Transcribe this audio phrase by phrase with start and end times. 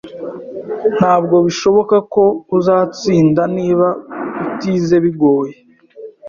[0.97, 2.23] Ntabwo bishoboka ko
[2.57, 3.87] uzatsinda niba
[4.47, 5.55] utize bigoye